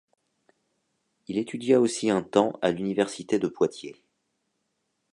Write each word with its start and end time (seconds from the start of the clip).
Il 1.27 1.37
étudia 1.37 1.79
aussi 1.79 2.09
un 2.09 2.23
temps 2.23 2.57
à 2.63 2.71
l'université 2.71 3.37
de 3.37 3.47
Poitiers. 3.47 3.95